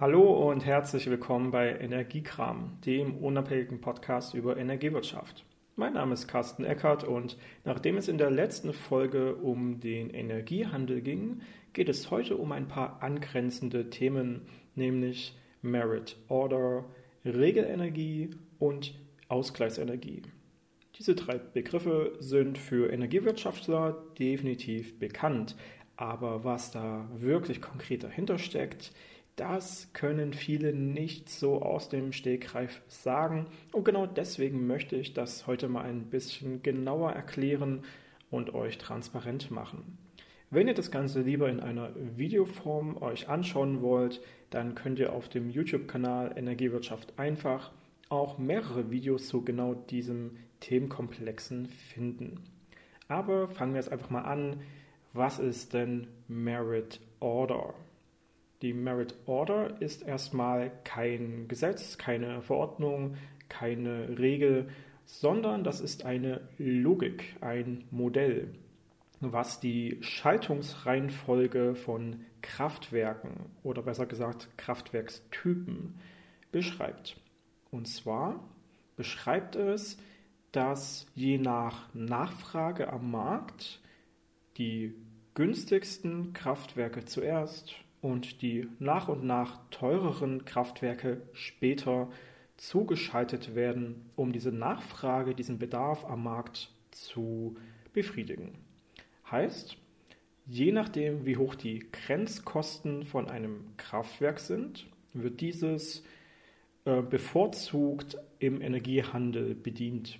[0.00, 5.44] Hallo und herzlich willkommen bei Energiekram, dem unabhängigen Podcast über Energiewirtschaft.
[5.76, 11.00] Mein Name ist Carsten Eckert und nachdem es in der letzten Folge um den Energiehandel
[11.00, 11.42] ging,
[11.74, 14.42] geht es heute um ein paar angrenzende Themen,
[14.74, 16.86] nämlich Merit Order,
[17.24, 18.98] Regelenergie und
[19.28, 20.22] Ausgleichsenergie.
[20.98, 25.54] Diese drei Begriffe sind für Energiewirtschaftler definitiv bekannt,
[25.94, 28.92] aber was da wirklich konkret dahinter steckt,
[29.36, 33.46] das können viele nicht so aus dem Stegreif sagen.
[33.72, 37.82] Und genau deswegen möchte ich das heute mal ein bisschen genauer erklären
[38.30, 39.98] und euch transparent machen.
[40.50, 44.20] Wenn ihr das Ganze lieber in einer Videoform euch anschauen wollt,
[44.50, 47.72] dann könnt ihr auf dem YouTube-Kanal Energiewirtschaft einfach
[48.08, 52.40] auch mehrere Videos zu genau diesem Themenkomplexen finden.
[53.08, 54.60] Aber fangen wir jetzt einfach mal an.
[55.12, 57.74] Was ist denn Merit Order?
[58.64, 63.18] Die Merit Order ist erstmal kein Gesetz, keine Verordnung,
[63.50, 64.68] keine Regel,
[65.04, 68.54] sondern das ist eine Logik, ein Modell,
[69.20, 75.96] was die Schaltungsreihenfolge von Kraftwerken oder besser gesagt Kraftwerkstypen
[76.50, 77.20] beschreibt.
[77.70, 78.48] Und zwar
[78.96, 79.98] beschreibt es,
[80.52, 83.82] dass je nach Nachfrage am Markt
[84.56, 84.94] die
[85.34, 92.10] günstigsten Kraftwerke zuerst und die nach und nach teureren Kraftwerke später
[92.58, 97.56] zugeschaltet werden, um diese Nachfrage, diesen Bedarf am Markt zu
[97.94, 98.58] befriedigen.
[99.30, 99.78] Heißt,
[100.44, 106.04] je nachdem, wie hoch die Grenzkosten von einem Kraftwerk sind, wird dieses
[106.84, 110.18] äh, bevorzugt im Energiehandel bedient.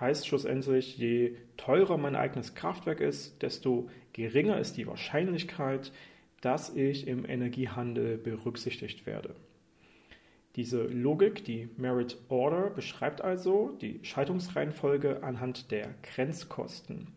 [0.00, 5.90] Heißt schlussendlich, je teurer mein eigenes Kraftwerk ist, desto geringer ist die Wahrscheinlichkeit,
[6.44, 9.34] dass ich im Energiehandel berücksichtigt werde.
[10.56, 17.08] Diese Logik, die Merit Order, beschreibt also die Schaltungsreihenfolge anhand der Grenzkosten.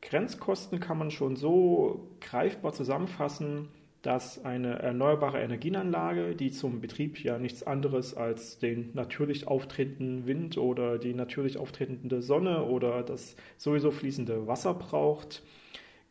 [0.00, 3.68] Grenzkosten kann man schon so greifbar zusammenfassen,
[4.00, 10.56] dass eine erneuerbare Energienanlage, die zum Betrieb ja nichts anderes als den natürlich auftretenden Wind
[10.56, 15.42] oder die natürlich auftretende Sonne oder das sowieso fließende Wasser braucht,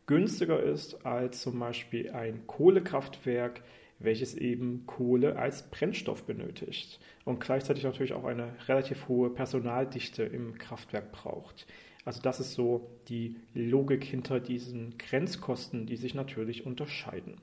[0.06, 3.62] günstiger ist als zum Beispiel ein Kohlekraftwerk,
[3.98, 10.58] welches eben Kohle als Brennstoff benötigt und gleichzeitig natürlich auch eine relativ hohe Personaldichte im
[10.58, 11.66] Kraftwerk braucht.
[12.04, 17.36] Also das ist so die Logik hinter diesen Grenzkosten, die sich natürlich unterscheiden.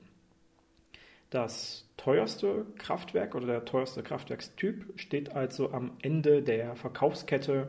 [1.30, 7.68] Das teuerste Kraftwerk oder der teuerste Kraftwerkstyp steht also am Ende der Verkaufskette.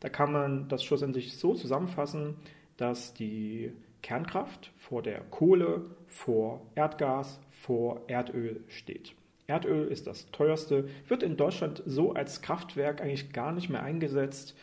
[0.00, 2.36] Da kann man das schlussendlich so zusammenfassen,
[2.76, 3.72] dass die
[4.02, 9.14] Kernkraft vor der Kohle, vor Erdgas, vor Erdöl steht.
[9.46, 14.54] Erdöl ist das teuerste, wird in Deutschland so als Kraftwerk eigentlich gar nicht mehr eingesetzt.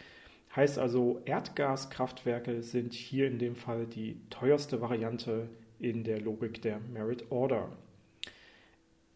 [0.55, 6.79] Heißt also, Erdgaskraftwerke sind hier in dem Fall die teuerste Variante in der Logik der
[6.79, 7.69] Merit Order.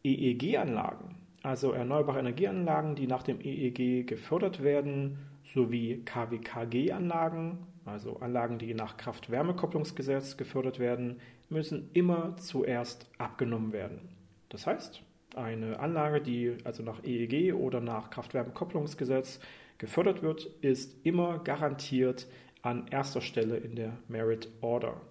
[0.03, 5.19] EEG-Anlagen, also erneuerbare Energieanlagen, die nach dem EEG gefördert werden,
[5.53, 11.19] sowie KWKG-Anlagen, also Anlagen, die nach Kraft-Wärme-Kopplungsgesetz gefördert werden,
[11.50, 14.09] müssen immer zuerst abgenommen werden.
[14.50, 15.03] Das heißt,
[15.35, 19.39] eine Anlage, die also nach EEG oder nach Kraft-Wärme-Kopplungsgesetz
[19.78, 22.28] gefördert wird, ist immer garantiert
[22.61, 25.01] an erster Stelle in der Merit Order.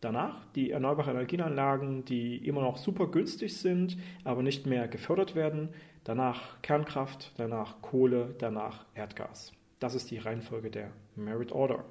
[0.00, 5.70] Danach die erneuerbaren Energienanlagen, die immer noch super günstig sind, aber nicht mehr gefördert werden.
[6.04, 9.52] Danach Kernkraft, danach Kohle, danach Erdgas.
[9.80, 11.84] Das ist die Reihenfolge der Merit Order.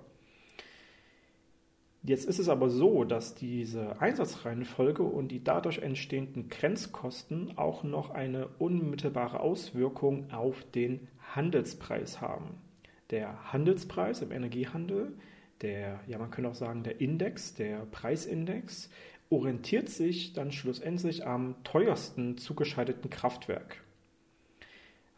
[2.03, 8.12] Jetzt ist es aber so, dass diese Einsatzreihenfolge und die dadurch entstehenden Grenzkosten auch noch
[8.12, 12.62] eine unmittelbare Auswirkung auf den Handelspreis haben.
[13.09, 15.13] Der Handelspreis im Energiehandel,
[15.62, 18.90] der, ja, man könnte auch sagen, der Index, der Preisindex,
[19.30, 23.84] orientiert sich dann schlussendlich am teuersten zugeschalteten Kraftwerk.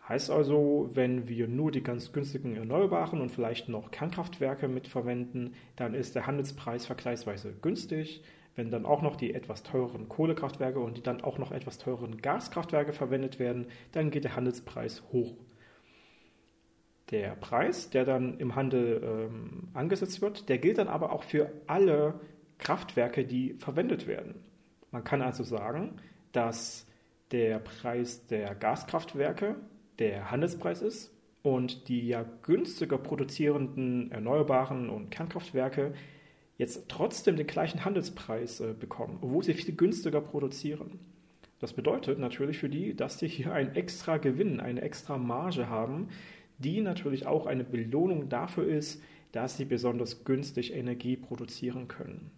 [0.09, 5.93] Heißt also, wenn wir nur die ganz günstigen Erneuerbaren und vielleicht noch Kernkraftwerke mitverwenden, dann
[5.93, 8.23] ist der Handelspreis vergleichsweise günstig.
[8.55, 12.17] Wenn dann auch noch die etwas teureren Kohlekraftwerke und die dann auch noch etwas teureren
[12.17, 15.35] Gaskraftwerke verwendet werden, dann geht der Handelspreis hoch.
[17.11, 21.51] Der Preis, der dann im Handel ähm, angesetzt wird, der gilt dann aber auch für
[21.67, 22.19] alle
[22.57, 24.43] Kraftwerke, die verwendet werden.
[24.89, 25.97] Man kann also sagen,
[26.31, 26.87] dass
[27.31, 29.55] der Preis der Gaskraftwerke
[29.99, 31.11] der Handelspreis ist
[31.43, 35.93] und die ja günstiger produzierenden erneuerbaren und Kernkraftwerke
[36.57, 40.99] jetzt trotzdem den gleichen Handelspreis äh, bekommen, obwohl sie viel günstiger produzieren.
[41.59, 46.09] Das bedeutet natürlich für die, dass die hier einen extra Gewinn, eine extra Marge haben,
[46.57, 52.31] die natürlich auch eine Belohnung dafür ist, dass sie besonders günstig Energie produzieren können.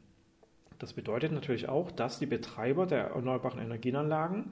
[0.80, 4.52] Das bedeutet natürlich auch, dass die Betreiber der erneuerbaren Energienanlagen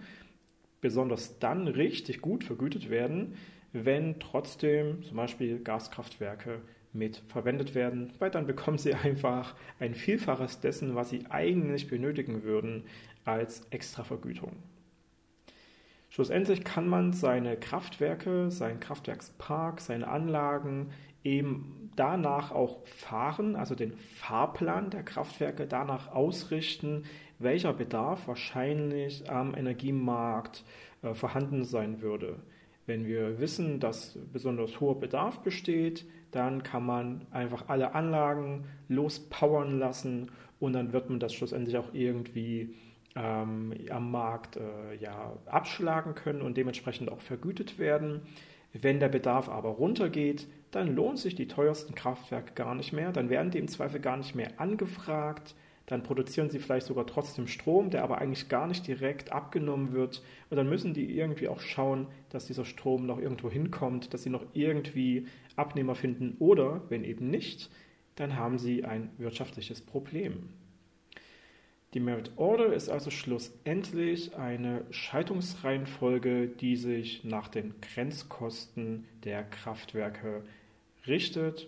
[0.81, 3.35] besonders dann richtig gut vergütet werden,
[3.73, 6.61] wenn trotzdem zum Beispiel Gaskraftwerke
[6.91, 12.43] mit verwendet werden, weil dann bekommen sie einfach ein Vielfaches dessen, was sie eigentlich benötigen
[12.43, 12.83] würden,
[13.25, 14.53] als Extravergütung.
[16.09, 20.89] Schlussendlich kann man seine Kraftwerke, seinen Kraftwerkspark, seine Anlagen
[21.23, 27.03] eben danach auch fahren, also den Fahrplan der Kraftwerke danach ausrichten,
[27.39, 30.63] welcher Bedarf wahrscheinlich am Energiemarkt
[31.01, 32.39] äh, vorhanden sein würde.
[32.85, 39.79] Wenn wir wissen, dass besonders hoher Bedarf besteht, dann kann man einfach alle Anlagen lospowern
[39.79, 42.75] lassen und dann wird man das schlussendlich auch irgendwie
[43.15, 48.21] ähm, am Markt äh, ja, abschlagen können und dementsprechend auch vergütet werden.
[48.73, 53.29] Wenn der Bedarf aber runtergeht, dann lohnt sich die teuersten Kraftwerke gar nicht mehr, dann
[53.29, 55.55] werden die im Zweifel gar nicht mehr angefragt,
[55.89, 60.21] dann produzieren sie vielleicht sogar trotzdem Strom, der aber eigentlich gar nicht direkt abgenommen wird.
[60.51, 64.29] Und dann müssen die irgendwie auch schauen, dass dieser Strom noch irgendwo hinkommt, dass sie
[64.29, 65.25] noch irgendwie
[65.55, 66.35] Abnehmer finden.
[66.37, 67.71] Oder wenn eben nicht,
[68.17, 70.49] dann haben sie ein wirtschaftliches Problem.
[71.95, 80.43] Die Merit Order ist also schlussendlich eine Schaltungsreihenfolge, die sich nach den Grenzkosten der Kraftwerke
[81.07, 81.67] richtet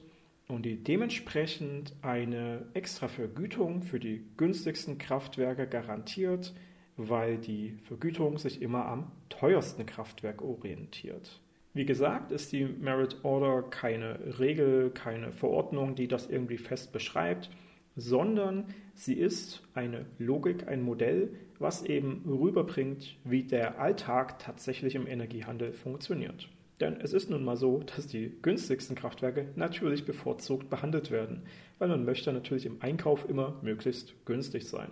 [0.51, 6.53] und die dementsprechend eine extra Vergütung für die günstigsten Kraftwerke garantiert,
[6.98, 11.39] weil die Vergütung sich immer am teuersten Kraftwerk orientiert.
[11.74, 17.50] Wie gesagt, ist die Merit Order keine Regel, keine Verordnung, die das irgendwie fest beschreibt,
[17.95, 25.07] sondern sie ist eine Logik, ein Modell, was eben rüberbringt, wie der Alltag tatsächlich im
[25.07, 26.50] Energiehandel funktioniert.
[26.81, 31.44] Denn es ist nun mal so, dass die günstigsten Kraftwerke natürlich bevorzugt behandelt werden,
[31.80, 34.89] weil man möchte natürlich im Einkauf immer möglichst günstig sein.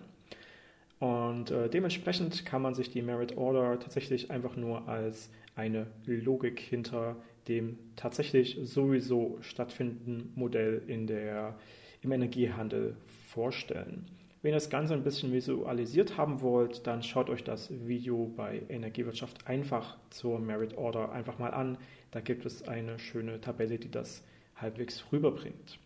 [1.00, 6.60] Und äh, dementsprechend kann man sich die Merit Order tatsächlich einfach nur als eine Logik
[6.60, 7.16] hinter
[7.48, 11.58] dem tatsächlich sowieso stattfindenden Modell in der
[12.02, 12.96] im Energiehandel
[13.28, 14.06] vorstellen.
[14.42, 18.62] Wenn ihr das Ganze ein bisschen visualisiert haben wollt, dann schaut euch das Video bei
[18.70, 21.76] Energiewirtschaft einfach zur Merit Order einfach mal an.
[22.10, 24.24] Da gibt es eine schöne Tabelle, die das
[24.56, 25.78] halbwegs rüberbringt.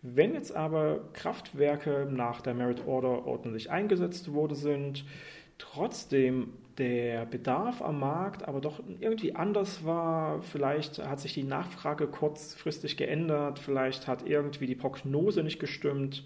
[0.00, 5.04] Wenn jetzt aber Kraftwerke nach der Merit Order ordentlich eingesetzt worden sind,
[5.58, 10.40] trotzdem der Bedarf am Markt aber doch irgendwie anders war.
[10.40, 16.24] Vielleicht hat sich die Nachfrage kurzfristig geändert, vielleicht hat irgendwie die Prognose nicht gestimmt.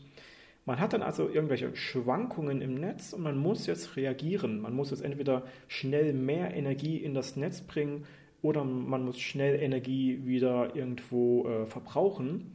[0.65, 4.61] Man hat dann also irgendwelche Schwankungen im Netz und man muss jetzt reagieren.
[4.61, 8.07] Man muss jetzt entweder schnell mehr Energie in das Netz bringen
[8.43, 12.53] oder man muss schnell Energie wieder irgendwo äh, verbrauchen.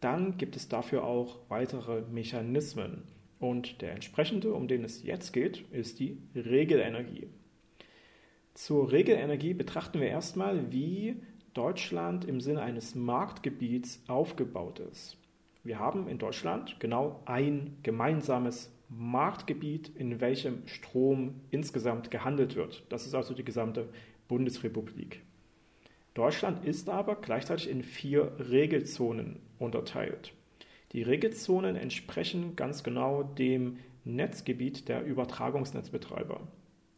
[0.00, 3.04] Dann gibt es dafür auch weitere Mechanismen.
[3.40, 7.28] Und der entsprechende, um den es jetzt geht, ist die Regelenergie.
[8.54, 11.22] Zur Regelenergie betrachten wir erstmal, wie
[11.54, 15.16] Deutschland im Sinne eines Marktgebiets aufgebaut ist.
[15.64, 22.84] Wir haben in Deutschland genau ein gemeinsames Marktgebiet, in welchem Strom insgesamt gehandelt wird.
[22.88, 23.88] Das ist also die gesamte
[24.28, 25.22] Bundesrepublik.
[26.14, 30.32] Deutschland ist aber gleichzeitig in vier Regelzonen unterteilt.
[30.92, 36.40] Die Regelzonen entsprechen ganz genau dem Netzgebiet der Übertragungsnetzbetreiber.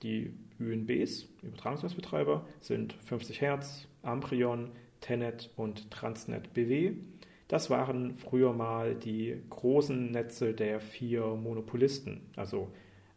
[0.02, 6.93] Die ÜNBs, Übertragungsnetzbetreiber, sind 50 Hertz, Amprion, Tenet und Transnet BW.
[7.50, 12.69] Das waren früher mal die großen Netze der vier Monopolisten, also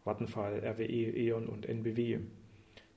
[0.06, 2.18] Vattenfall, RWE, E.ON und NBW.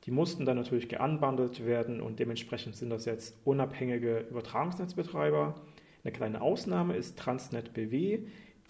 [0.05, 5.57] Die mussten dann natürlich geanbandelt werden und dementsprechend sind das jetzt unabhängige Übertragungsnetzbetreiber.
[6.05, 8.21] Eine kleine Ausnahme ist Transnet BW.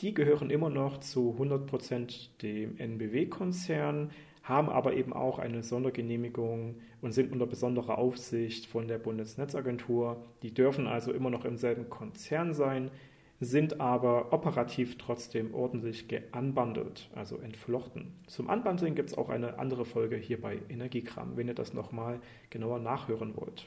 [0.01, 4.11] Die gehören immer noch zu 100% dem NBW-Konzern,
[4.47, 10.25] haben aber eben auch eine Sondergenehmigung und sind unter besonderer Aufsicht von der Bundesnetzagentur.
[10.43, 12.93] Die dürfen also immer noch im selben Konzern sein,
[13.41, 18.13] sind aber operativ trotzdem ordentlich geanbandelt, also entflochten.
[18.29, 22.21] Zum Anbandeln gibt es auch eine andere Folge hier bei Energiekram, wenn ihr das nochmal
[22.49, 23.67] genauer nachhören wollt.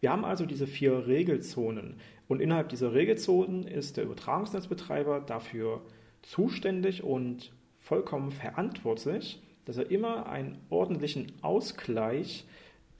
[0.00, 1.96] Wir haben also diese vier Regelzonen
[2.28, 5.82] und innerhalb dieser Regelzonen ist der Übertragungsnetzbetreiber dafür
[6.22, 12.44] zuständig und vollkommen verantwortlich, dass er immer einen ordentlichen Ausgleich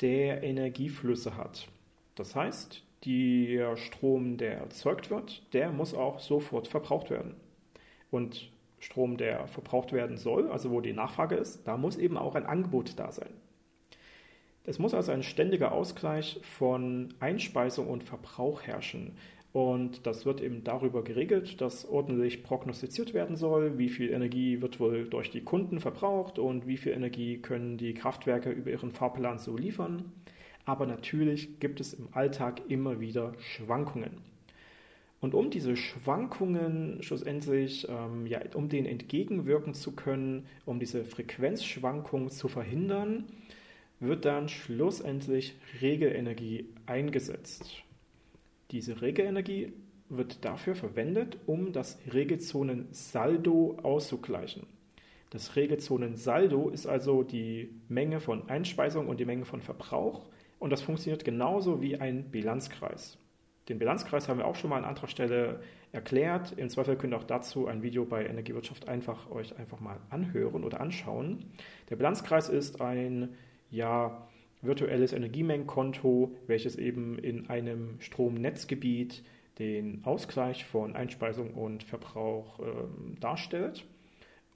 [0.01, 1.69] der Energieflüsse hat.
[2.15, 7.35] Das heißt, der Strom, der erzeugt wird, der muss auch sofort verbraucht werden.
[8.11, 12.35] Und Strom, der verbraucht werden soll, also wo die Nachfrage ist, da muss eben auch
[12.35, 13.31] ein Angebot da sein.
[14.65, 19.17] Es muss also ein ständiger Ausgleich von Einspeisung und Verbrauch herrschen.
[19.53, 24.79] Und das wird eben darüber geregelt, dass ordentlich prognostiziert werden soll, wie viel Energie wird
[24.79, 29.39] wohl durch die Kunden verbraucht und wie viel Energie können die Kraftwerke über ihren Fahrplan
[29.39, 30.13] so liefern.
[30.67, 34.19] Aber natürlich gibt es im Alltag immer wieder Schwankungen.
[35.21, 42.31] Und um diese Schwankungen schlussendlich, ähm, ja, um denen entgegenwirken zu können, um diese Frequenzschwankungen
[42.31, 43.25] zu verhindern,
[43.99, 47.83] wird dann schlussendlich Regelenergie eingesetzt.
[48.71, 49.73] Diese Regelenergie
[50.09, 54.67] wird dafür verwendet, um das Regelzonensaldo auszugleichen.
[55.31, 60.27] Das Regelzonensaldo ist also die Menge von Einspeisung und die Menge von Verbrauch
[60.59, 63.19] und das funktioniert genauso wie ein Bilanzkreis.
[63.69, 65.63] Den Bilanzkreis haben wir auch schon mal an anderer Stelle
[65.93, 66.53] erklärt.
[66.59, 70.65] Im Zweifel könnt ihr auch dazu ein Video bei Energiewirtschaft einfach euch einfach mal anhören
[70.65, 71.53] oder anschauen.
[71.89, 73.37] Der Bilanzkreis ist ein
[73.71, 74.27] ja,
[74.63, 79.23] virtuelles Energiemengenkonto, welches eben in einem Stromnetzgebiet
[79.59, 82.65] den Ausgleich von Einspeisung und Verbrauch äh,
[83.21, 83.85] darstellt.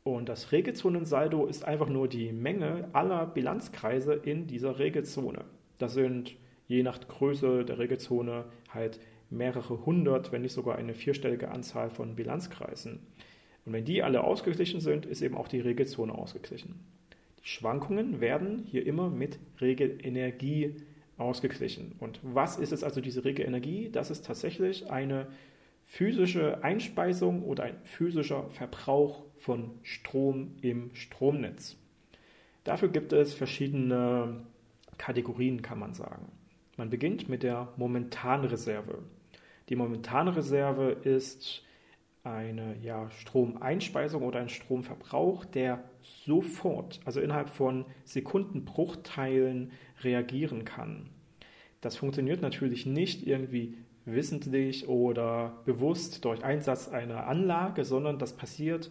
[0.03, 5.45] Und das Regelzonensaldo ist einfach nur die Menge aller Bilanzkreise in dieser Regelzone.
[5.79, 11.51] Das sind je nach Größe der Regelzone halt mehrere hundert, wenn nicht sogar eine vierstellige
[11.51, 13.01] Anzahl von Bilanzkreisen.
[13.65, 16.81] Und wenn die alle ausgeglichen sind, ist eben auch die Regelzone ausgeglichen.
[17.45, 20.77] Schwankungen werden hier immer mit Regelenergie
[21.19, 21.93] ausgeglichen.
[22.01, 23.91] Und was ist es also diese Regelenergie?
[23.91, 25.27] Das ist tatsächlich eine
[25.85, 31.77] physische Einspeisung oder ein physischer Verbrauch von Strom im Stromnetz.
[32.65, 34.41] Dafür gibt es verschiedene
[34.97, 36.33] Kategorien, kann man sagen.
[36.79, 39.03] Man beginnt mit der Momentanreserve.
[39.69, 41.64] Die Momentanreserve ist
[42.25, 51.11] eine ja, Stromeinspeisung oder ein Stromverbrauch, der sofort, also innerhalb von Sekundenbruchteilen reagieren kann.
[51.83, 53.77] Das funktioniert natürlich nicht irgendwie
[54.07, 58.91] wissentlich oder bewusst durch Einsatz einer Anlage, sondern das passiert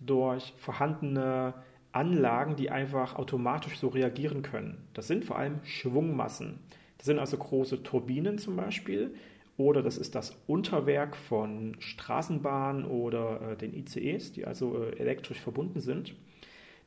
[0.00, 1.54] durch vorhandene
[1.90, 4.86] Anlagen, die einfach automatisch so reagieren können.
[4.94, 6.60] Das sind vor allem Schwungmassen.
[6.96, 9.14] Das sind also große Turbinen zum Beispiel,
[9.56, 15.40] oder das ist das Unterwerk von Straßenbahnen oder äh, den ICEs, die also äh, elektrisch
[15.40, 16.14] verbunden sind.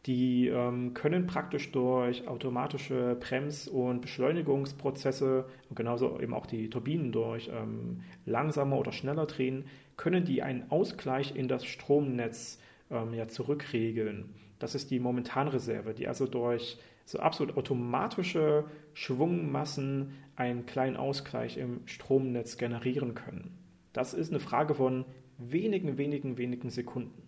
[0.06, 7.12] Die ähm, können praktisch durch automatische Brems- und Beschleunigungsprozesse und genauso eben auch die Turbinen
[7.12, 9.66] durch ähm, langsamer oder schneller drehen,
[9.98, 12.60] können die einen Ausgleich in das Stromnetz
[12.92, 14.36] ähm, ja, zurückregeln.
[14.60, 21.82] Das ist die Momentanreserve, die also durch so absolut automatische Schwungmassen einen kleinen Ausgleich im
[21.86, 23.58] Stromnetz generieren können.
[23.94, 25.06] Das ist eine Frage von
[25.38, 27.24] wenigen, wenigen, wenigen Sekunden.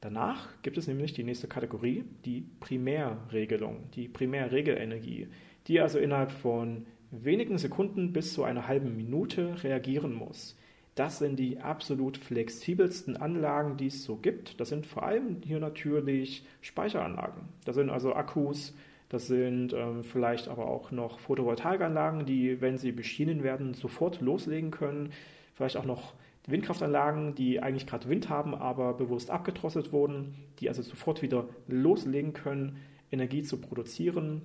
[0.00, 5.28] Danach gibt es nämlich die nächste Kategorie, die Primärregelung, die Primärregelenergie,
[5.66, 10.56] die also innerhalb von wenigen Sekunden bis zu einer halben Minute reagieren muss.
[10.94, 14.60] Das sind die absolut flexibelsten Anlagen, die es so gibt.
[14.60, 17.42] Das sind vor allem hier natürlich Speicheranlagen.
[17.64, 18.74] Das sind also Akkus,
[19.10, 24.70] das sind ähm, vielleicht aber auch noch Photovoltaikanlagen, die, wenn sie beschienen werden, sofort loslegen
[24.70, 25.12] können.
[25.54, 26.14] Vielleicht auch noch
[26.46, 32.32] Windkraftanlagen, die eigentlich gerade Wind haben, aber bewusst abgedrosselt wurden, die also sofort wieder loslegen
[32.32, 32.76] können,
[33.10, 34.42] Energie zu produzieren.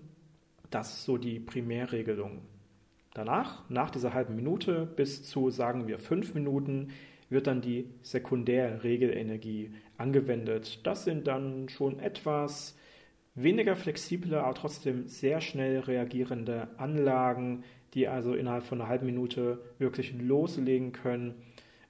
[0.71, 2.41] Das ist so die Primärregelung.
[3.13, 6.89] Danach, nach dieser halben Minute bis zu, sagen wir, fünf Minuten,
[7.29, 10.85] wird dann die Sekundärregelenergie angewendet.
[10.87, 12.75] Das sind dann schon etwas
[13.35, 17.63] weniger flexible, aber trotzdem sehr schnell reagierende Anlagen,
[17.93, 21.35] die also innerhalb von einer halben Minute wirklich loslegen können.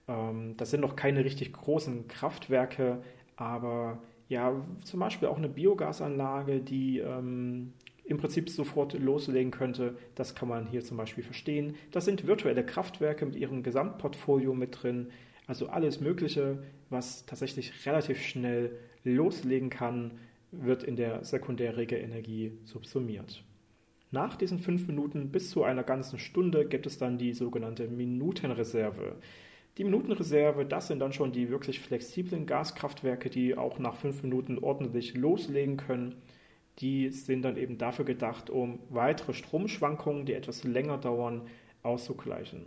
[0.07, 3.01] Ähm, das sind noch keine richtig großen Kraftwerke,
[3.35, 7.73] aber ja, zum Beispiel auch eine Biogasanlage, die ähm,
[8.05, 9.97] im Prinzip sofort loslegen könnte.
[10.15, 11.75] Das kann man hier zum Beispiel verstehen.
[11.91, 15.09] Das sind virtuelle Kraftwerke mit ihrem Gesamtportfolio mit drin.
[15.47, 20.11] Also alles Mögliche, was tatsächlich relativ schnell loslegen kann,
[20.63, 23.43] wird in der Sekundärregelenergie subsumiert.
[24.11, 29.17] Nach diesen fünf Minuten bis zu einer ganzen Stunde gibt es dann die sogenannte Minutenreserve.
[29.77, 34.57] Die Minutenreserve, das sind dann schon die wirklich flexiblen Gaskraftwerke, die auch nach fünf Minuten
[34.59, 36.15] ordentlich loslegen können
[36.79, 41.43] die sind dann eben dafür gedacht, um weitere Stromschwankungen, die etwas länger dauern,
[41.83, 42.65] auszugleichen.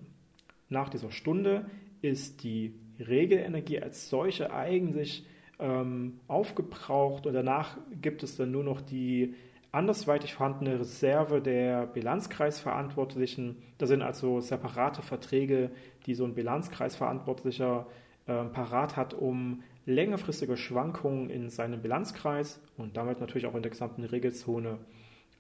[0.69, 5.27] Nach dieser Stunde ist die Regelenergie als solche eigentlich
[5.59, 9.35] ähm, aufgebraucht und danach gibt es dann nur noch die
[9.73, 13.57] andersweitig vorhandene Reserve der Bilanzkreisverantwortlichen.
[13.77, 15.71] Das sind also separate Verträge,
[16.07, 17.87] die so ein Bilanzkreisverantwortlicher
[18.27, 23.71] äh, parat hat, um längerfristige Schwankungen in seinem Bilanzkreis und damit natürlich auch in der
[23.71, 24.79] gesamten Regelzone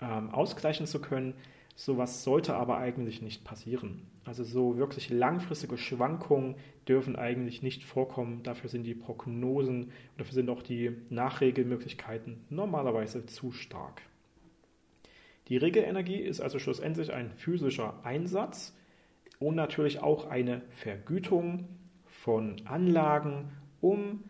[0.01, 1.35] ähm, ausgleichen zu können.
[1.81, 4.03] Sowas sollte aber eigentlich nicht passieren.
[4.25, 6.57] Also so wirklich langfristige Schwankungen
[6.89, 8.43] dürfen eigentlich nicht vorkommen.
[8.43, 14.03] Dafür sind die Prognosen und dafür sind auch die Nachregelmöglichkeiten normalerweise zu stark.
[15.47, 18.77] Die Regelenergie ist also schlussendlich ein physischer Einsatz
[19.39, 21.69] und natürlich auch eine Vergütung
[22.07, 24.25] von Anlagen, um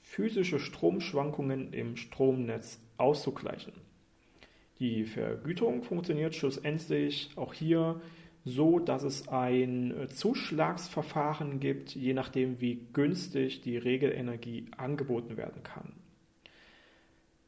[0.00, 3.83] physische Stromschwankungen im Stromnetz auszugleichen.
[4.84, 8.02] Die Vergütung funktioniert schlussendlich auch hier
[8.44, 15.94] so, dass es ein Zuschlagsverfahren gibt, je nachdem, wie günstig die Regelenergie angeboten werden kann.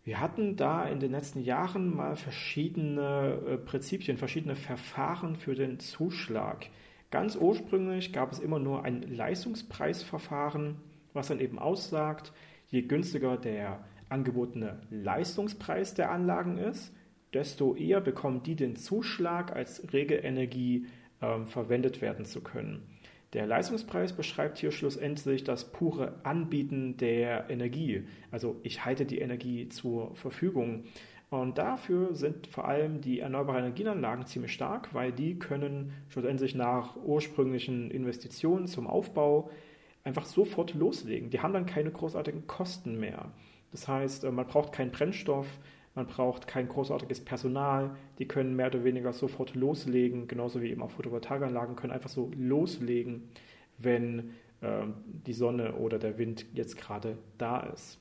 [0.03, 5.79] Wir hatten da in den letzten Jahren mal verschiedene äh, Prinzipien, verschiedene Verfahren für den
[5.79, 6.71] Zuschlag.
[7.11, 10.77] Ganz ursprünglich gab es immer nur ein Leistungspreisverfahren,
[11.13, 12.33] was dann eben aussagt,
[12.69, 16.95] je günstiger der angebotene Leistungspreis der Anlagen ist,
[17.33, 20.87] desto eher bekommen die den Zuschlag, als Regelenergie
[21.23, 22.83] ähm, verwendet werden zu können.
[23.33, 28.05] Der Leistungspreis beschreibt hier schlussendlich das pure Anbieten der Energie.
[28.31, 30.85] Also ich halte die Energie zur Verfügung.
[31.29, 36.97] Und dafür sind vor allem die erneuerbaren Energienanlagen ziemlich stark, weil die können schlussendlich nach
[36.97, 39.51] ursprünglichen Investitionen zum Aufbau
[40.05, 41.31] einfach sofort loslegen.
[41.31, 43.33] Die haben dann keine großartigen Kosten mehr.
[43.73, 45.47] Das heißt, äh, man braucht keinen Brennstoff,
[45.97, 50.83] man braucht kein großartiges Personal, die können mehr oder weniger sofort loslegen, genauso wie eben
[50.83, 53.31] auch Photovoltaikanlagen können einfach so loslegen,
[53.79, 57.99] wenn äh, die Sonne oder der Wind jetzt gerade da ist.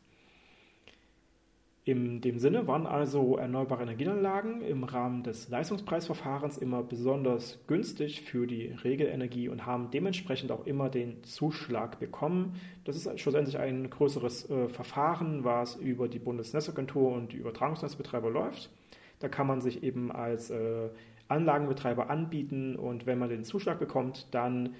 [1.88, 8.48] In dem Sinne waren also erneuerbare Energieanlagen im Rahmen des Leistungspreisverfahrens immer besonders günstig für
[8.48, 12.60] die Regelenergie und haben dementsprechend auch immer den Zuschlag bekommen.
[12.86, 18.72] Das ist schlussendlich ein größeres äh, Verfahren, was über die Bundesnetzagentur und die Übertragungsnetzbetreiber läuft.
[19.20, 20.90] Da kann man sich eben als äh,
[21.28, 24.74] Anlagenbetreiber anbieten und wenn man den Zuschlag bekommt, dann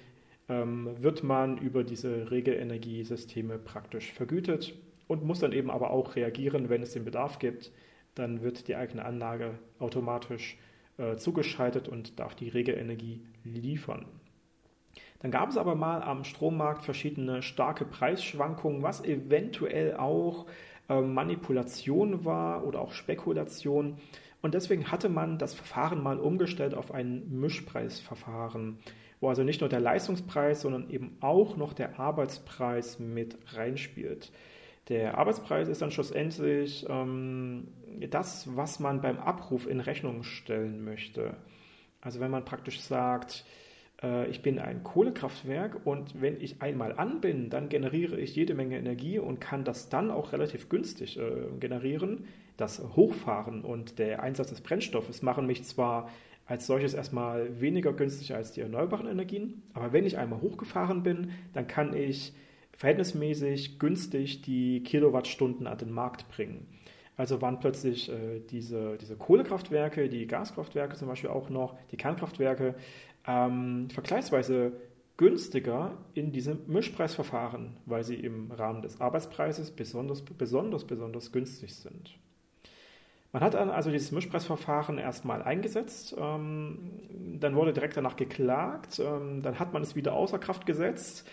[0.48, 4.74] ähm, wird man über diese Regelenergiesysteme praktisch vergütet
[5.08, 7.72] und muss dann eben aber auch reagieren, wenn es den Bedarf gibt.
[8.14, 10.58] Dann wird die eigene Anlage automatisch
[10.98, 14.06] äh, zugeschaltet und darf die Regelenergie liefern.
[15.20, 20.46] Dann gab es aber mal am Strommarkt verschiedene starke Preisschwankungen, was eventuell auch
[20.88, 23.98] äh, Manipulation war oder auch Spekulation.
[24.42, 28.78] Und deswegen hatte man das Verfahren mal umgestellt auf ein Mischpreisverfahren,
[29.20, 34.30] wo also nicht nur der Leistungspreis, sondern eben auch noch der Arbeitspreis mit reinspielt.
[34.88, 37.68] Der Arbeitspreis ist dann schlussendlich ähm,
[38.10, 41.36] das, was man beim Abruf in Rechnung stellen möchte.
[42.00, 43.44] Also wenn man praktisch sagt,
[44.02, 48.54] äh, ich bin ein Kohlekraftwerk und wenn ich einmal an bin, dann generiere ich jede
[48.54, 52.26] Menge Energie und kann das dann auch relativ günstig äh, generieren.
[52.56, 56.08] Das Hochfahren und der Einsatz des Brennstoffes machen mich zwar
[56.46, 61.32] als solches erstmal weniger günstig als die erneuerbaren Energien, aber wenn ich einmal hochgefahren bin,
[61.54, 62.32] dann kann ich
[62.76, 66.66] verhältnismäßig günstig die Kilowattstunden an den Markt bringen.
[67.16, 72.74] Also waren plötzlich äh, diese, diese Kohlekraftwerke, die Gaskraftwerke zum Beispiel auch noch, die Kernkraftwerke,
[73.26, 74.72] ähm, vergleichsweise
[75.16, 82.18] günstiger in diesem Mischpreisverfahren, weil sie im Rahmen des Arbeitspreises besonders, besonders, besonders günstig sind.
[83.32, 86.78] Man hat dann also dieses Mischpreisverfahren erstmal eingesetzt, ähm,
[87.40, 91.26] dann wurde direkt danach geklagt, ähm, dann hat man es wieder außer Kraft gesetzt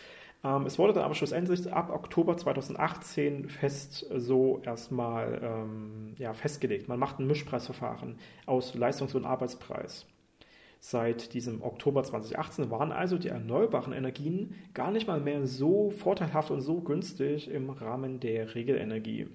[0.44, 6.90] es wurde dann aber schlussendlich ab Oktober 2018 fest so erstmal ähm, ja, festgelegt.
[6.90, 10.06] Man macht ein Mischpreisverfahren aus Leistungs- und Arbeitspreis.
[10.82, 16.52] Seit diesem Oktober 2018 waren also die erneuerbaren Energien gar nicht mal mehr so vorteilhaft
[16.52, 19.28] und so günstig im Rahmen der Regelenergie.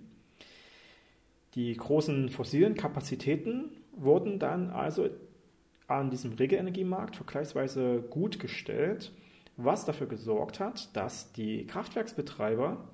[1.55, 5.09] Die großen fossilen Kapazitäten wurden dann also
[5.87, 9.11] an diesem Regelenergiemarkt vergleichsweise gut gestellt
[9.59, 12.89] was dafür gesorgt hat, dass die Kraftwerksbetreiber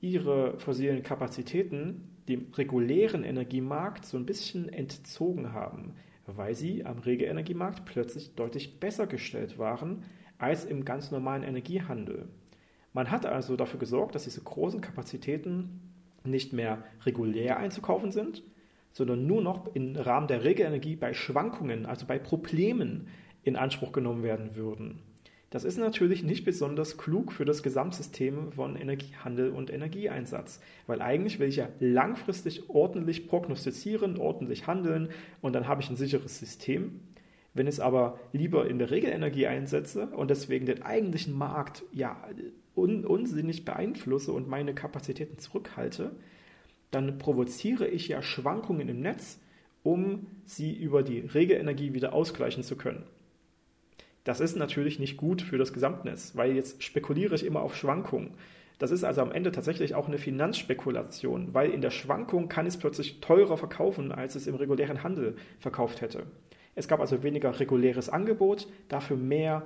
[0.00, 5.94] ihre fossilen Kapazitäten dem regulären Energiemarkt so ein bisschen entzogen haben,
[6.26, 10.04] weil sie am Regelenergiemarkt plötzlich deutlich besser gestellt waren
[10.38, 12.28] als im ganz normalen Energiehandel.
[12.92, 15.80] Man hat also dafür gesorgt, dass diese großen Kapazitäten
[16.22, 18.42] nicht mehr regulär einzukaufen sind,
[18.92, 23.08] sondern nur noch im Rahmen der Regelenergie bei Schwankungen, also bei Problemen
[23.42, 25.02] in Anspruch genommen werden würden.
[25.50, 31.40] Das ist natürlich nicht besonders klug für das Gesamtsystem von Energiehandel und Energieeinsatz, weil eigentlich
[31.40, 35.08] will ich ja langfristig ordentlich prognostizieren, ordentlich handeln
[35.40, 37.00] und dann habe ich ein sicheres System.
[37.52, 42.16] Wenn ich es aber lieber in der Regelenergie einsetze und deswegen den eigentlichen Markt ja
[42.76, 46.12] un unsinnig beeinflusse und meine Kapazitäten zurückhalte,
[46.92, 49.40] dann provoziere ich ja Schwankungen im Netz,
[49.82, 53.02] um sie über die Regelenergie wieder ausgleichen zu können.
[54.30, 58.34] Das ist natürlich nicht gut für das Gesamtnetz, weil jetzt spekuliere ich immer auf Schwankungen.
[58.78, 62.76] Das ist also am Ende tatsächlich auch eine Finanzspekulation, weil in der Schwankung kann es
[62.76, 66.26] plötzlich teurer verkaufen, als es im regulären Handel verkauft hätte.
[66.76, 69.64] Es gab also weniger reguläres Angebot, dafür mehr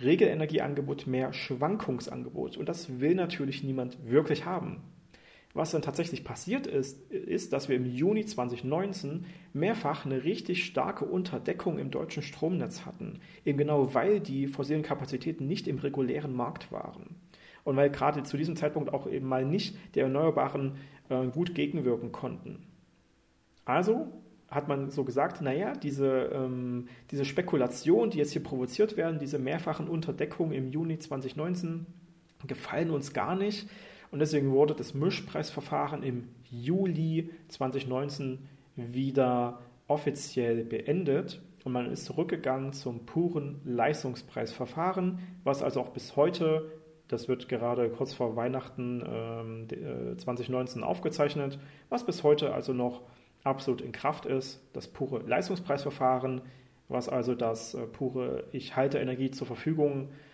[0.00, 2.56] Regelenergieangebot, mehr Schwankungsangebot.
[2.56, 4.82] Und das will natürlich niemand wirklich haben.
[5.52, 11.04] Was dann tatsächlich passiert ist, ist, dass wir im Juni 2019 mehrfach eine richtig starke
[11.04, 13.18] Unterdeckung im deutschen Stromnetz hatten.
[13.44, 17.16] Eben genau weil die fossilen Kapazitäten nicht im regulären Markt waren.
[17.64, 20.76] Und weil gerade zu diesem Zeitpunkt auch eben mal nicht der Erneuerbaren
[21.08, 22.66] äh, gut gegenwirken konnten.
[23.64, 24.06] Also
[24.48, 29.38] hat man so gesagt, naja, diese, ähm, diese Spekulation, die jetzt hier provoziert werden, diese
[29.38, 31.86] mehrfachen Unterdeckungen im Juni 2019,
[32.46, 33.68] gefallen uns gar nicht.
[34.10, 38.38] Und deswegen wurde das Mischpreisverfahren im Juli 2019
[38.76, 46.70] wieder offiziell beendet und man ist zurückgegangen zum puren Leistungspreisverfahren, was also auch bis heute,
[47.08, 53.02] das wird gerade kurz vor Weihnachten ähm, 2019 äh, aufgezeichnet, was bis heute also noch
[53.44, 56.42] absolut in Kraft ist, das pure Leistungspreisverfahren,
[56.88, 60.29] was also das äh, pure Ich halte Energie zur Verfügung äh,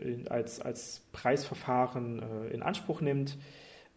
[0.00, 3.36] in, als, als Preisverfahren äh, in Anspruch nimmt.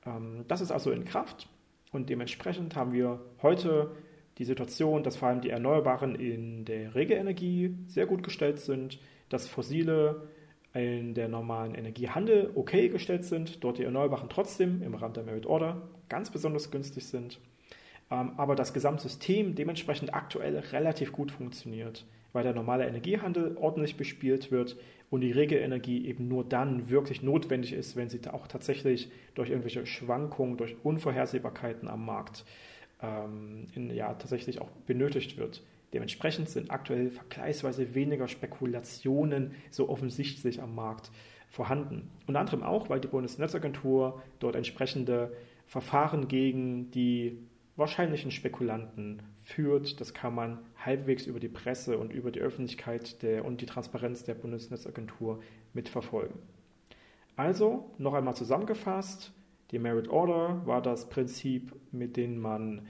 [0.05, 1.47] Ähm, das ist also in Kraft.
[1.91, 3.91] Und dementsprechend haben wir heute
[4.39, 8.99] die Situation, dass vor allem die Erneuerbaren in der Regelenergie sehr gut gestellt sind,
[9.29, 10.27] dass fossile
[10.73, 15.45] in der normalen Energiehandel okay gestellt sind, dort die Erneuerbaren trotzdem im Rahmen der Merit
[15.45, 17.39] Order ganz besonders günstig sind,
[18.11, 22.05] ähm, aber das Gesamtsystem dementsprechend aktuell relativ gut funktioniert
[22.37, 24.77] weil der normale Energiehandel ordentlich bespielt wird
[25.09, 29.87] und die Regelenergie eben nur dann wirklich notwendig ist, wenn sie auch tatsächlich durch irgendwelche
[29.87, 32.45] Schwankungen, durch Unvorhersehbarkeiten am Markt
[33.01, 35.63] ähm, in, ja, tatsächlich auch benötigt wird.
[35.93, 41.09] Dementsprechend sind aktuell vergleichsweise weniger Spekulationen so offensichtlich am Markt
[41.49, 42.11] vorhanden.
[42.27, 47.39] Unter anderem auch, weil die Bundesnetzagentur dort entsprechende Verfahren gegen die
[47.77, 50.01] wahrscheinlichen Spekulanten führt.
[50.01, 54.23] Das kann man halbwegs über die Presse und über die Öffentlichkeit der, und die Transparenz
[54.23, 55.41] der Bundesnetzagentur
[55.73, 56.37] mitverfolgen.
[57.37, 59.31] Also, noch einmal zusammengefasst,
[59.71, 62.87] die Merit Order war das Prinzip, mit dem man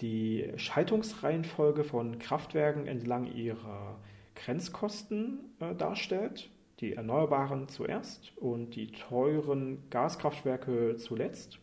[0.00, 3.98] die Schaltungsreihenfolge von Kraftwerken entlang ihrer
[4.34, 6.50] Grenzkosten äh, darstellt.
[6.80, 11.58] Die Erneuerbaren zuerst und die teuren Gaskraftwerke zuletzt.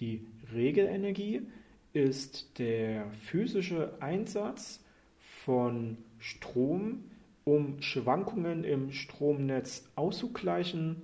[0.00, 1.42] Die Regelenergie
[1.96, 4.84] ist der physische Einsatz
[5.18, 7.04] von Strom,
[7.44, 11.00] um Schwankungen im Stromnetz auszugleichen.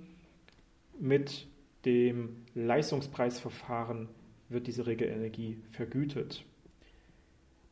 [0.99, 1.47] Mit
[1.83, 4.07] dem Leistungspreisverfahren
[4.49, 6.45] wird diese Regelenergie vergütet.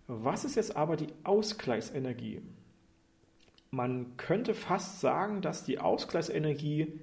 [0.07, 2.41] Was ist jetzt aber die Ausgleichsenergie?
[3.69, 6.99] Man könnte fast sagen, dass die Ausgleichsenergie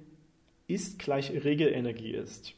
[0.67, 2.55] ist gleich Regelenergie ist.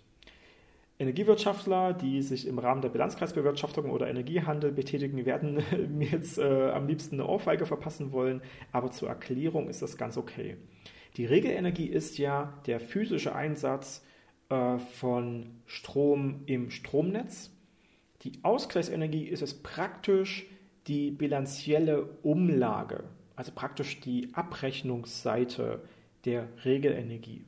[1.02, 6.88] Energiewirtschaftler, die sich im Rahmen der Bilanzkreisbewirtschaftung oder Energiehandel betätigen, werden mir jetzt äh, am
[6.88, 10.58] liebsten eine Ohrfeige verpassen wollen, aber zur Erklärung ist das ganz okay.
[11.18, 14.06] Die Regelenergie ist ja der physische Einsatz
[14.50, 17.52] äh, von Strom im Stromnetz.
[18.22, 20.46] Die Ausgleichsenergie ist es praktisch
[20.88, 23.04] die bilanzielle Umlage,
[23.36, 25.82] also praktisch die Abrechnungsseite
[26.26, 27.44] der Regelenergie.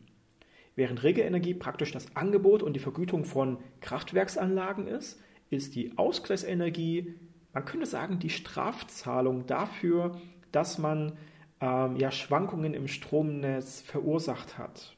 [0.76, 7.16] Während Regelenergie praktisch das Angebot und die Vergütung von Kraftwerksanlagen ist, ist die Ausgleichsenergie,
[7.54, 10.20] man könnte sagen, die Strafzahlung dafür,
[10.52, 11.14] dass man
[11.62, 14.96] ähm, ja, Schwankungen im Stromnetz verursacht hat.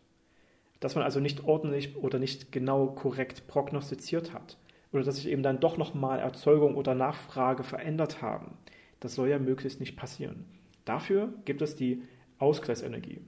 [0.79, 4.57] Dass man also nicht ordentlich oder nicht genau korrekt prognostiziert hat.
[4.93, 8.57] Oder dass sich eben dann doch nochmal Erzeugung oder Nachfrage verändert haben.
[9.01, 10.45] Das soll ja möglichst nicht passieren.
[10.85, 12.03] Dafür gibt es die
[12.37, 13.19] Ausgleichsenergie.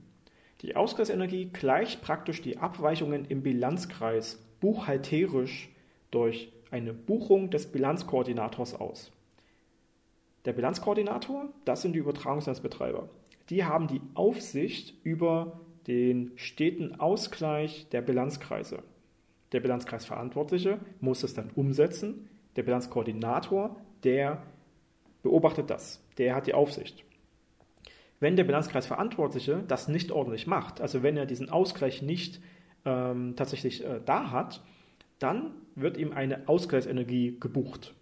[0.62, 5.68] Die Ausgleichsenergie gleicht praktisch die Abweichungen im Bilanzkreis buchhalterisch
[6.10, 9.12] durch eine Buchung des Bilanzkoordinators aus.
[10.44, 13.08] Der Bilanzkoordinator, das sind die Übertragungsnetzbetreiber.
[13.50, 18.82] Die haben die Aufsicht über den steten Ausgleich der Bilanzkreise.
[19.52, 22.28] Der Bilanzkreisverantwortliche muss es dann umsetzen.
[22.56, 24.42] Der Bilanzkoordinator, der
[25.22, 26.02] beobachtet das.
[26.18, 27.04] Der hat die Aufsicht.
[28.20, 32.40] Wenn der Bilanzkreisverantwortliche das nicht ordentlich macht, also wenn er diesen Ausgleich nicht
[32.84, 34.62] ähm, tatsächlich äh, da hat,
[35.18, 37.94] dann wird ihm eine Ausgleichsenergie gebucht.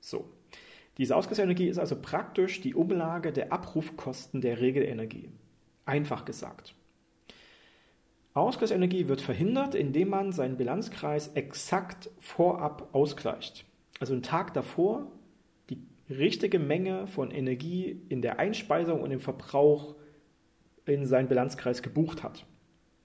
[0.00, 0.28] So.
[0.96, 5.30] Diese Ausgleichsenergie ist also praktisch die Umlage der Abrufkosten der Regelenergie.
[5.84, 6.74] Einfach gesagt.
[8.34, 13.64] Ausgleichsenergie wird verhindert, indem man seinen Bilanzkreis exakt vorab ausgleicht.
[14.00, 15.10] Also einen Tag davor
[16.10, 19.94] richtige Menge von Energie in der Einspeisung und im Verbrauch
[20.86, 22.46] in seinen Bilanzkreis gebucht hat.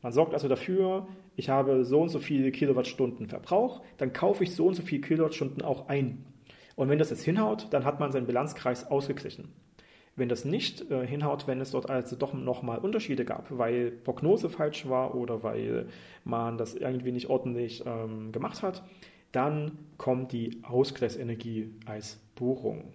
[0.02, 4.54] Man sorgt also dafür, ich habe so und so viele Kilowattstunden Verbrauch, dann kaufe ich
[4.54, 6.26] so und so viele Kilowattstunden auch ein.
[6.76, 9.50] Und wenn das jetzt hinhaut, dann hat man seinen Bilanzkreis ausgeglichen.
[10.16, 14.50] Wenn das nicht äh, hinhaut, wenn es dort also doch nochmal Unterschiede gab, weil Prognose
[14.50, 15.88] falsch war oder weil
[16.24, 18.84] man das irgendwie nicht ordentlich ähm, gemacht hat,
[19.34, 22.94] dann kommt die Ausgleichsenergie als Buchung.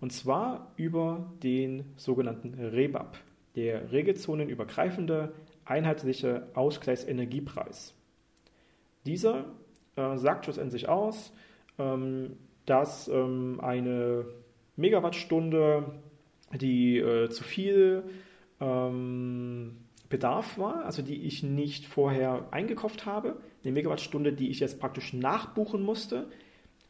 [0.00, 3.16] Und zwar über den sogenannten REBAP,
[3.54, 7.94] der regelzonenübergreifende einheitliche Ausgleichsenergiepreis.
[9.04, 9.44] Dieser
[9.96, 11.32] äh, sagt schlussendlich aus,
[11.78, 14.26] ähm, dass ähm, eine
[14.76, 16.00] Megawattstunde,
[16.54, 18.04] die äh, zu viel
[18.60, 19.76] ähm,
[20.08, 25.12] Bedarf war, also die ich nicht vorher eingekauft habe, eine Megawattstunde, die ich jetzt praktisch
[25.12, 26.28] nachbuchen musste,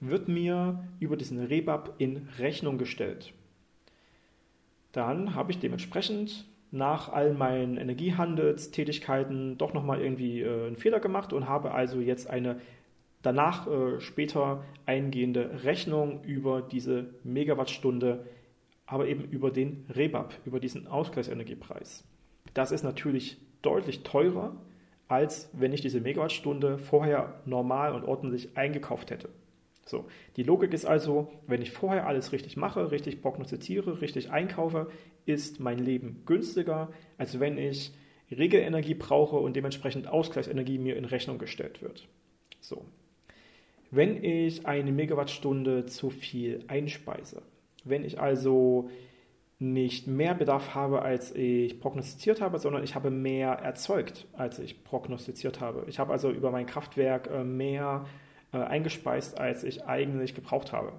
[0.00, 3.33] wird mir über diesen Rebab in Rechnung gestellt.
[4.92, 11.33] Dann habe ich dementsprechend nach all meinen Energiehandelstätigkeiten doch nochmal irgendwie äh, einen Fehler gemacht
[11.33, 12.61] und habe also jetzt eine
[13.22, 18.26] danach äh, später eingehende Rechnung über diese Megawattstunde,
[18.87, 22.04] aber eben über den Rebab, über diesen Ausgleichsenergiepreis.
[22.54, 24.57] Das ist natürlich deutlich teurer,
[25.08, 29.30] als wenn ich diese Megawattstunde vorher normal und ordentlich eingekauft hätte.
[29.86, 34.90] So, die Logik ist also, wenn ich vorher alles richtig mache, richtig prognostiziere, richtig einkaufe,
[35.24, 37.92] ist mein Leben günstiger, als wenn ich
[38.30, 42.06] Regelenergie brauche und dementsprechend Ausgleichsenergie mir in Rechnung gestellt wird.
[42.60, 42.84] So.
[43.90, 47.40] Wenn ich eine Megawattstunde zu viel einspeise,
[47.84, 48.90] wenn ich also
[49.60, 54.84] nicht mehr Bedarf habe, als ich prognostiziert habe, sondern ich habe mehr erzeugt, als ich
[54.84, 55.84] prognostiziert habe.
[55.88, 58.06] Ich habe also über mein Kraftwerk äh, mehr
[58.52, 60.92] äh, eingespeist, als ich eigentlich gebraucht habe.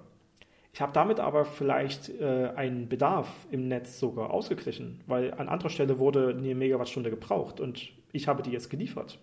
[0.72, 5.70] Ich habe damit aber vielleicht äh, einen Bedarf im Netz sogar ausgeglichen, weil an anderer
[5.70, 9.18] Stelle wurde eine Megawattstunde gebraucht und ich habe die jetzt geliefert.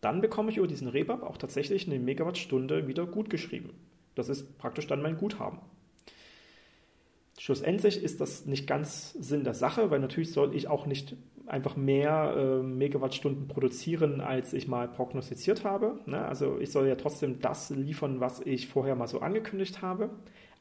[0.00, 3.70] Dann bekomme ich über diesen Rebab auch tatsächlich eine Megawattstunde wieder gut geschrieben.
[4.14, 5.58] Das ist praktisch dann mein Guthaben.
[7.38, 11.76] Schlussendlich ist das nicht ganz Sinn der Sache, weil natürlich soll ich auch nicht einfach
[11.76, 16.00] mehr äh, Megawattstunden produzieren, als ich mal prognostiziert habe.
[16.06, 16.24] Ne?
[16.24, 20.10] Also ich soll ja trotzdem das liefern, was ich vorher mal so angekündigt habe.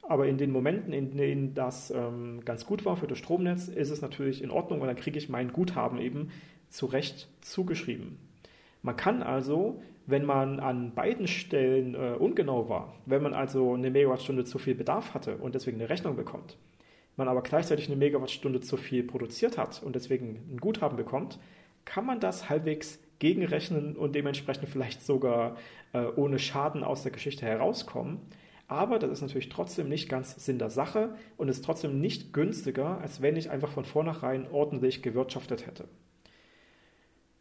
[0.07, 3.89] Aber in den Momenten, in denen das ähm, ganz gut war für das Stromnetz, ist
[3.89, 6.29] es natürlich in Ordnung und dann kriege ich mein Guthaben eben
[6.69, 8.19] zu Recht zugeschrieben.
[8.83, 13.89] Man kann also, wenn man an beiden Stellen äh, ungenau war, wenn man also eine
[13.89, 16.57] Megawattstunde zu viel Bedarf hatte und deswegen eine Rechnung bekommt,
[17.15, 21.39] man aber gleichzeitig eine Megawattstunde zu viel produziert hat und deswegen ein Guthaben bekommt,
[21.85, 25.57] kann man das halbwegs gegenrechnen und dementsprechend vielleicht sogar
[25.93, 28.19] äh, ohne Schaden aus der Geschichte herauskommen.
[28.67, 32.99] Aber das ist natürlich trotzdem nicht ganz Sinn der Sache und ist trotzdem nicht günstiger,
[32.99, 35.87] als wenn ich einfach von vornherein ordentlich gewirtschaftet hätte.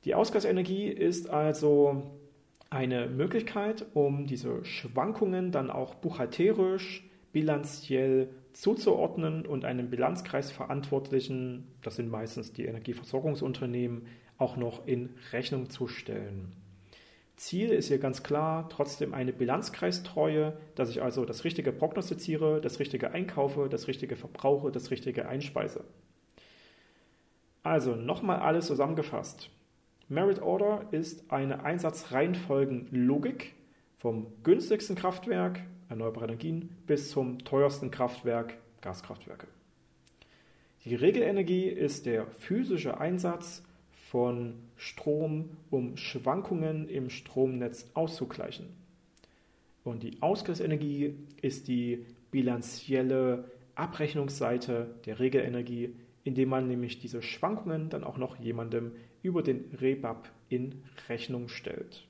[0.05, 2.03] Die Ausgleichsenergie ist also
[2.74, 12.10] eine Möglichkeit, um diese Schwankungen dann auch buchhalterisch, bilanziell zuzuordnen und einem Bilanzkreisverantwortlichen, das sind
[12.10, 14.06] meistens die Energieversorgungsunternehmen,
[14.38, 16.52] auch noch in Rechnung zu stellen.
[17.37, 22.80] Ziel ist hier ganz klar trotzdem eine Bilanzkreistreue, dass ich also das Richtige prognostiziere, das
[22.80, 25.84] Richtige einkaufe, das Richtige verbrauche, das Richtige einspeise.
[27.62, 29.50] Also nochmal alles zusammengefasst.
[30.08, 33.54] Merit Order ist eine Einsatzreihenfolgenlogik
[33.98, 39.46] vom günstigsten Kraftwerk erneuerbare Energien bis zum teuersten Kraftwerk, Gaskraftwerke.
[40.84, 43.62] Die Regelenergie ist der physische Einsatz
[44.10, 48.66] von Strom, um Schwankungen im Stromnetz auszugleichen.
[49.84, 58.02] Und die Ausgleichsenergie ist die bilanzielle Abrechnungsseite der Regelenergie, indem man nämlich diese Schwankungen dann
[58.02, 62.06] auch noch jemandem über den Rebab in Rechnung stellt.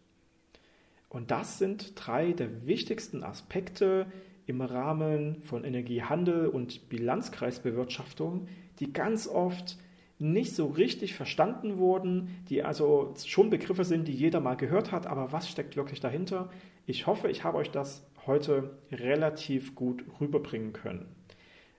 [1.08, 4.06] Und das sind drei der wichtigsten Aspekte
[4.46, 8.48] im Rahmen von Energiehandel und Bilanzkreisbewirtschaftung,
[8.80, 9.78] die ganz oft
[10.18, 15.06] nicht so richtig verstanden wurden, die also schon Begriffe sind, die jeder mal gehört hat,
[15.06, 16.50] aber was steckt wirklich dahinter?
[16.86, 21.06] Ich hoffe, ich habe euch das heute relativ gut rüberbringen können.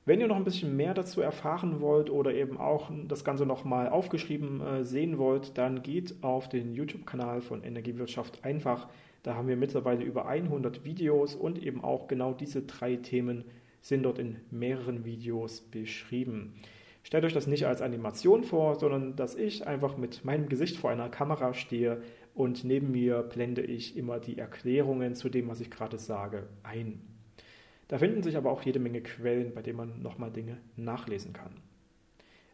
[0.06, 3.90] Wenn ihr noch ein bisschen mehr dazu erfahren wollt oder eben auch das Ganze nochmal
[3.90, 8.88] aufgeschrieben äh, sehen wollt, dann geht auf den YouTube-Kanal von Energiewirtschaft einfach
[9.26, 13.44] da haben wir mittlerweile über 100 Videos und eben auch genau diese drei Themen
[13.82, 16.54] sind dort in mehreren Videos beschrieben.
[17.02, 20.92] Stellt euch das nicht als Animation vor, sondern dass ich einfach mit meinem Gesicht vor
[20.92, 22.04] einer Kamera stehe
[22.36, 27.15] und neben mir blende ich immer die Erklärungen zu dem, was ich gerade sage, ein.
[27.88, 31.52] Da finden sich aber auch jede Menge Quellen, bei denen man nochmal Dinge nachlesen kann.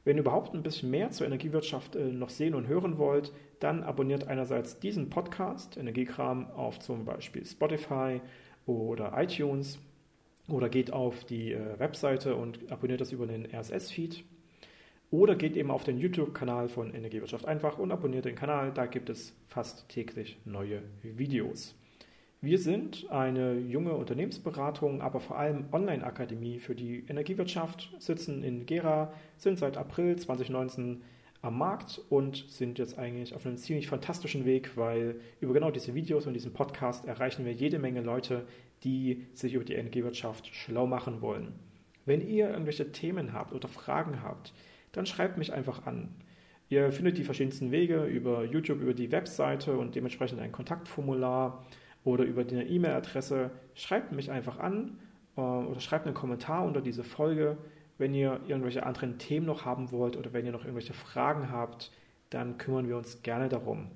[0.04, 3.84] Wenn ihr überhaupt ein bisschen mehr zur Energiewirtschaft äh, noch sehen und hören wollt, dann
[3.84, 8.20] abonniert einerseits diesen Podcast Energiekram auf zum Beispiel Spotify
[8.66, 9.80] oder iTunes
[10.48, 14.24] oder geht auf die äh, Webseite und abonniert das über den RSS-Feed.
[15.12, 18.72] Oder geht eben auf den YouTube-Kanal von Energiewirtschaft einfach und abonniert den Kanal.
[18.74, 21.76] Da gibt es fast täglich neue Videos.
[22.44, 29.14] Wir sind eine junge Unternehmensberatung, aber vor allem Online-Akademie für die Energiewirtschaft, sitzen in Gera,
[29.38, 31.04] sind seit April 2019
[31.44, 35.94] am Markt und sind jetzt eigentlich auf einem ziemlich fantastischen Weg, weil über genau diese
[35.94, 38.48] Videos und diesen Podcast erreichen wir jede Menge Leute,
[38.84, 41.54] die sich über die Energiewirtschaft schlau machen wollen.
[42.08, 44.52] Wenn ihr irgendwelche Themen habt oder Fragen habt,
[44.94, 46.10] dann schreibt mich einfach an.
[46.70, 51.64] Ihr findet die verschiedensten Wege über YouTube, über die Webseite und dementsprechend ein Kontaktformular
[52.04, 53.52] oder über die E-Mail-Adresse.
[53.76, 55.00] Schreibt mich einfach an
[55.38, 57.58] äh, oder schreibt einen Kommentar unter diese Folge.
[57.98, 61.92] Wenn ihr irgendwelche anderen Themen noch haben wollt oder wenn ihr noch irgendwelche Fragen habt,
[62.30, 63.90] dann kümmern wir uns gerne darum.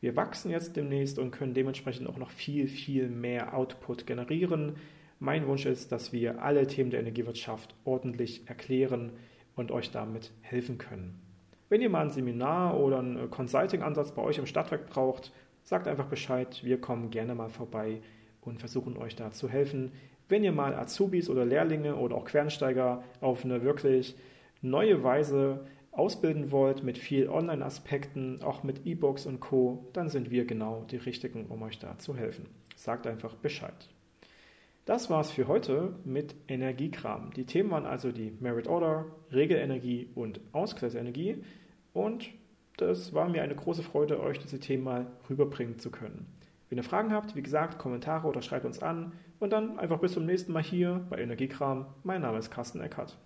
[0.00, 4.76] Wir wachsen jetzt demnächst und können dementsprechend auch noch viel, viel mehr Output generieren.
[5.18, 9.12] Mein Wunsch ist, dass wir alle Themen der Energiewirtschaft ordentlich erklären
[9.56, 11.20] und euch damit helfen können.
[11.68, 15.32] Wenn ihr mal ein Seminar oder einen Consulting-Ansatz bei euch im Stadtwerk braucht,
[15.70, 16.64] sagt einfach Bescheid.
[16.64, 18.02] Wir kommen gerne mal vorbei
[18.40, 19.92] und versuchen euch da zu helfen.
[20.28, 24.16] Wenn ihr mal Azubis oder Lehrlinge oder auch Quernsteiger auf eine wirklich
[24.62, 30.44] neue Weise ausbilden wollt mit viel Online-Aspekten, auch mit E-Books und Co., dann sind wir
[30.44, 32.46] genau die Richtigen, um euch da zu helfen.
[32.74, 33.88] Sagt einfach Bescheid.
[34.86, 37.32] Das war's für heute mit Energiekram.
[37.34, 41.44] Die Themen waren also die Merit Order, Regelenergie und Ausgleichsenergie.
[41.92, 42.28] Und
[42.80, 46.26] das war mir eine große Freude, euch diese Themen mal rüberbringen zu können.
[46.68, 49.12] Wenn ihr Fragen habt, wie gesagt, Kommentare oder schreibt uns an.
[49.40, 51.86] Und dann einfach bis zum nächsten Mal hier bei Energiekram.
[52.04, 53.16] Mein Name ist Carsten Eckert.